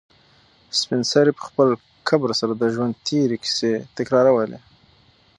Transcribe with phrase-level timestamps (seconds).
[0.79, 1.69] سپین سرې په خپل
[2.09, 4.59] کبر سره د ژوند تېرې کیسې تکرارولې.